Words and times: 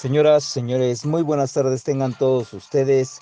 Señoras, 0.00 0.44
señores, 0.44 1.04
muy 1.04 1.20
buenas 1.20 1.52
tardes 1.52 1.84
tengan 1.84 2.16
todos 2.16 2.54
ustedes. 2.54 3.20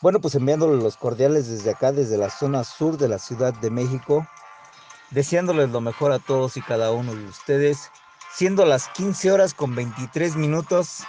Bueno, 0.00 0.20
pues 0.22 0.34
enviándoles 0.34 0.82
los 0.82 0.96
cordiales 0.96 1.50
desde 1.50 1.72
acá, 1.72 1.92
desde 1.92 2.16
la 2.16 2.30
zona 2.30 2.64
sur 2.64 2.96
de 2.96 3.08
la 3.08 3.18
Ciudad 3.18 3.52
de 3.52 3.68
México, 3.68 4.26
deseándoles 5.10 5.68
lo 5.68 5.82
mejor 5.82 6.12
a 6.12 6.18
todos 6.18 6.56
y 6.56 6.62
cada 6.62 6.92
uno 6.92 7.14
de 7.14 7.26
ustedes, 7.26 7.90
siendo 8.32 8.64
las 8.64 8.88
15 8.88 9.32
horas 9.32 9.52
con 9.52 9.74
23 9.74 10.36
minutos. 10.36 11.04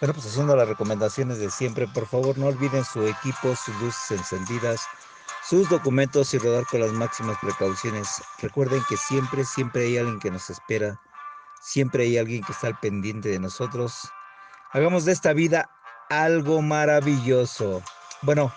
Bueno, 0.00 0.14
pues 0.14 0.24
haciendo 0.24 0.56
las 0.56 0.66
recomendaciones 0.66 1.38
de 1.38 1.50
siempre, 1.50 1.86
por 1.86 2.06
favor 2.06 2.38
no 2.38 2.46
olviden 2.46 2.86
su 2.86 3.06
equipo, 3.06 3.54
sus 3.54 3.78
luces 3.82 4.12
encendidas, 4.12 4.80
sus 5.46 5.68
documentos 5.68 6.32
y 6.32 6.38
rodar 6.38 6.64
con 6.70 6.80
las 6.80 6.92
máximas 6.92 7.36
precauciones. 7.42 8.08
Recuerden 8.40 8.80
que 8.88 8.96
siempre, 8.96 9.44
siempre 9.44 9.84
hay 9.84 9.98
alguien 9.98 10.18
que 10.18 10.30
nos 10.30 10.48
espera, 10.48 10.98
siempre 11.60 12.04
hay 12.04 12.16
alguien 12.16 12.42
que 12.42 12.52
está 12.52 12.68
al 12.68 12.80
pendiente 12.80 13.28
de 13.28 13.40
nosotros 13.40 14.10
Hagamos 14.70 15.06
de 15.06 15.12
esta 15.12 15.32
vida 15.32 15.70
algo 16.10 16.60
maravilloso. 16.60 17.82
Bueno, 18.20 18.52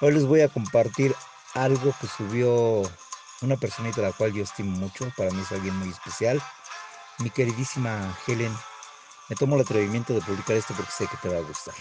hoy 0.00 0.12
les 0.12 0.24
voy 0.24 0.40
a 0.42 0.48
compartir 0.48 1.16
algo 1.54 1.92
que 2.00 2.06
subió 2.06 2.82
una 3.42 3.56
personita 3.56 4.00
a 4.00 4.04
la 4.04 4.12
cual 4.12 4.32
yo 4.32 4.44
estimo 4.44 4.70
mucho. 4.78 5.12
Para 5.16 5.32
mí 5.32 5.40
es 5.40 5.50
alguien 5.50 5.76
muy 5.76 5.88
especial. 5.88 6.40
Mi 7.18 7.30
queridísima 7.30 8.16
Helen. 8.24 8.54
Me 9.28 9.34
tomo 9.34 9.56
el 9.56 9.62
atrevimiento 9.62 10.12
de 10.14 10.20
publicar 10.20 10.56
esto 10.56 10.74
porque 10.76 10.92
sé 10.92 11.08
que 11.08 11.16
te 11.16 11.28
va 11.28 11.38
a 11.38 11.48
gustar. 11.48 11.74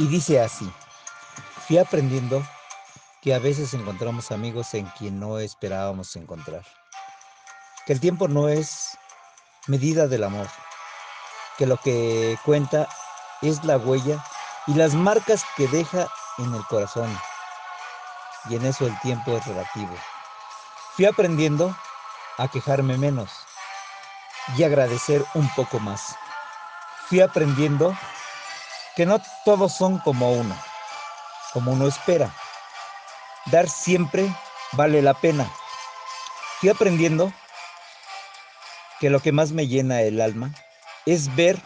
Y 0.00 0.08
dice 0.08 0.40
así. 0.40 0.68
Fui 1.68 1.78
aprendiendo 1.78 2.42
que 3.22 3.34
a 3.34 3.38
veces 3.38 3.72
encontramos 3.72 4.32
amigos 4.32 4.74
en 4.74 4.86
quien 4.98 5.20
no 5.20 5.38
esperábamos 5.38 6.16
encontrar. 6.16 6.66
Que 7.86 7.92
el 7.92 8.00
tiempo 8.00 8.26
no 8.26 8.48
es 8.48 8.98
medida 9.68 10.08
del 10.08 10.24
amor 10.24 10.48
que 11.60 11.66
lo 11.66 11.76
que 11.76 12.38
cuenta 12.42 12.88
es 13.42 13.64
la 13.64 13.76
huella 13.76 14.24
y 14.66 14.72
las 14.72 14.94
marcas 14.94 15.44
que 15.58 15.68
deja 15.68 16.08
en 16.38 16.54
el 16.54 16.64
corazón. 16.64 17.14
Y 18.48 18.56
en 18.56 18.64
eso 18.64 18.86
el 18.86 18.98
tiempo 19.00 19.36
es 19.36 19.44
relativo. 19.44 19.94
Fui 20.96 21.04
aprendiendo 21.04 21.76
a 22.38 22.48
quejarme 22.48 22.96
menos 22.96 23.30
y 24.56 24.62
agradecer 24.62 25.22
un 25.34 25.46
poco 25.50 25.80
más. 25.80 26.16
Fui 27.10 27.20
aprendiendo 27.20 27.94
que 28.96 29.04
no 29.04 29.20
todos 29.44 29.70
son 29.74 29.98
como 29.98 30.32
uno, 30.32 30.56
como 31.52 31.72
uno 31.72 31.86
espera. 31.88 32.32
Dar 33.52 33.68
siempre 33.68 34.34
vale 34.72 35.02
la 35.02 35.12
pena. 35.12 35.46
Fui 36.58 36.70
aprendiendo 36.70 37.30
que 38.98 39.10
lo 39.10 39.20
que 39.20 39.32
más 39.32 39.52
me 39.52 39.66
llena 39.66 40.00
el 40.00 40.22
alma 40.22 40.54
es 41.06 41.34
ver 41.34 41.60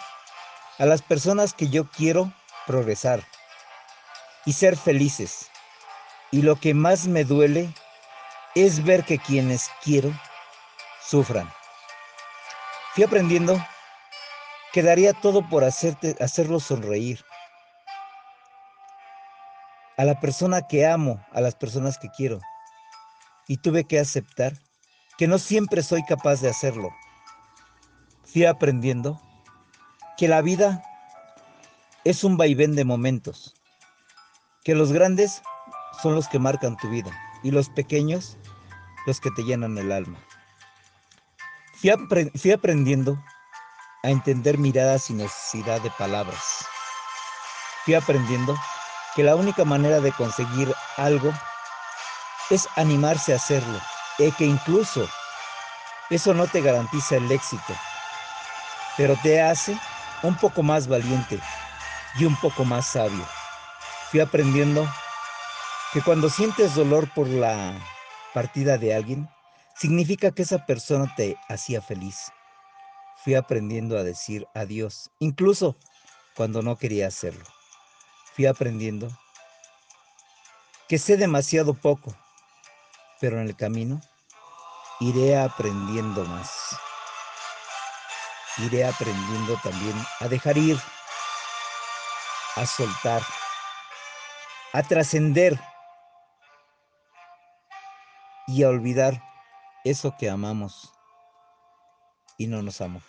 a 0.78 0.86
las 0.86 1.02
personas 1.02 1.52
que 1.54 1.68
yo 1.68 1.88
quiero 1.90 2.32
progresar 2.66 3.22
y 4.44 4.52
ser 4.52 4.76
felices. 4.76 5.50
Y 6.30 6.42
lo 6.42 6.56
que 6.56 6.74
más 6.74 7.06
me 7.06 7.24
duele 7.24 7.72
es 8.54 8.84
ver 8.84 9.04
que 9.04 9.18
quienes 9.18 9.70
quiero 9.82 10.12
sufran. 11.00 11.50
Fui 12.94 13.04
aprendiendo 13.04 13.56
que 14.72 14.82
daría 14.82 15.12
todo 15.12 15.48
por 15.48 15.64
hacerte, 15.64 16.16
hacerlo 16.20 16.60
sonreír. 16.60 17.24
A 19.96 20.04
la 20.04 20.18
persona 20.20 20.66
que 20.66 20.86
amo, 20.86 21.24
a 21.32 21.40
las 21.40 21.54
personas 21.54 21.98
que 21.98 22.08
quiero. 22.10 22.40
Y 23.46 23.58
tuve 23.58 23.84
que 23.84 24.00
aceptar 24.00 24.54
que 25.18 25.28
no 25.28 25.38
siempre 25.38 25.82
soy 25.82 26.04
capaz 26.04 26.40
de 26.40 26.48
hacerlo 26.50 26.90
fui 28.34 28.44
aprendiendo 28.44 29.20
que 30.16 30.28
la 30.28 30.42
vida 30.42 30.82
es 32.04 32.22
un 32.24 32.36
vaivén 32.36 32.76
de 32.76 32.84
momentos, 32.84 33.54
que 34.64 34.74
los 34.74 34.92
grandes 34.92 35.42
son 36.02 36.14
los 36.14 36.28
que 36.28 36.38
marcan 36.38 36.76
tu 36.76 36.88
vida 36.88 37.10
y 37.42 37.50
los 37.50 37.68
pequeños 37.68 38.36
los 39.06 39.20
que 39.20 39.30
te 39.30 39.42
llenan 39.42 39.76
el 39.78 39.92
alma. 39.92 40.18
Fui, 41.80 41.90
fui 42.36 42.52
aprendiendo 42.52 43.22
a 44.02 44.10
entender 44.10 44.58
miradas 44.58 45.04
sin 45.04 45.18
necesidad 45.18 45.80
de 45.80 45.90
palabras. 45.92 46.66
Fui 47.84 47.94
aprendiendo 47.94 48.54
que 49.14 49.22
la 49.22 49.36
única 49.36 49.64
manera 49.64 50.00
de 50.00 50.12
conseguir 50.12 50.74
algo 50.96 51.32
es 52.50 52.68
animarse 52.76 53.32
a 53.32 53.36
hacerlo 53.36 53.80
y 54.18 54.30
que 54.32 54.44
incluso 54.44 55.08
eso 56.10 56.34
no 56.34 56.46
te 56.46 56.60
garantiza 56.60 57.16
el 57.16 57.30
éxito, 57.30 57.74
pero 58.96 59.16
te 59.22 59.40
hace 59.40 59.78
un 60.24 60.36
poco 60.36 60.62
más 60.62 60.88
valiente 60.88 61.38
y 62.18 62.24
un 62.24 62.34
poco 62.36 62.64
más 62.64 62.86
sabio. 62.86 63.24
Fui 64.10 64.20
aprendiendo 64.20 64.88
que 65.92 66.02
cuando 66.02 66.30
sientes 66.30 66.74
dolor 66.74 67.12
por 67.12 67.28
la 67.28 67.78
partida 68.32 68.78
de 68.78 68.94
alguien, 68.94 69.28
significa 69.76 70.30
que 70.30 70.42
esa 70.42 70.64
persona 70.64 71.12
te 71.14 71.36
hacía 71.48 71.82
feliz. 71.82 72.32
Fui 73.22 73.34
aprendiendo 73.34 73.98
a 73.98 74.02
decir 74.02 74.46
adiós, 74.54 75.10
incluso 75.18 75.76
cuando 76.34 76.62
no 76.62 76.76
quería 76.76 77.06
hacerlo. 77.06 77.44
Fui 78.34 78.46
aprendiendo 78.46 79.08
que 80.88 80.98
sé 80.98 81.16
demasiado 81.16 81.74
poco, 81.74 82.14
pero 83.20 83.40
en 83.40 83.46
el 83.46 83.56
camino 83.56 84.00
iré 85.00 85.38
aprendiendo 85.38 86.24
más 86.24 86.76
iré 88.58 88.84
aprendiendo 88.84 89.56
también 89.62 89.96
a 90.20 90.28
dejar 90.28 90.56
ir, 90.58 90.78
a 92.56 92.66
soltar, 92.66 93.22
a 94.72 94.82
trascender 94.82 95.60
y 98.46 98.62
a 98.62 98.68
olvidar 98.68 99.22
eso 99.84 100.14
que 100.18 100.30
amamos 100.30 100.92
y 102.38 102.46
no 102.46 102.62
nos 102.62 102.80
amo. 102.80 103.00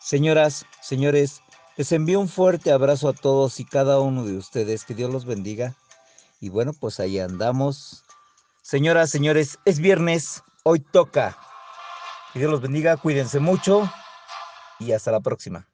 Señoras, 0.00 0.64
señores, 0.80 1.42
les 1.76 1.92
envío 1.92 2.18
un 2.18 2.28
fuerte 2.28 2.72
abrazo 2.72 3.08
a 3.08 3.12
todos 3.12 3.60
y 3.60 3.64
cada 3.64 4.00
uno 4.00 4.24
de 4.24 4.36
ustedes. 4.36 4.84
Que 4.84 4.94
Dios 4.94 5.12
los 5.12 5.26
bendiga. 5.26 5.76
Y 6.40 6.48
bueno, 6.48 6.72
pues 6.72 6.98
ahí 6.98 7.18
andamos. 7.18 8.04
Señoras, 8.62 9.10
señores, 9.10 9.58
es 9.64 9.78
viernes. 9.78 10.42
Hoy 10.64 10.80
toca. 10.80 11.38
Dios 12.38 12.50
los 12.52 12.60
bendiga, 12.60 12.96
cuídense 12.96 13.40
mucho 13.40 13.90
y 14.78 14.92
hasta 14.92 15.10
la 15.10 15.20
próxima. 15.20 15.67